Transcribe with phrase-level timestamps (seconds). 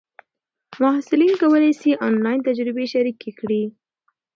[0.81, 3.63] محصلین کولای سي آنلاین تجربې شریکې کړي.